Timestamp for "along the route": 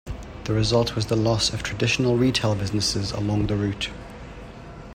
3.11-3.91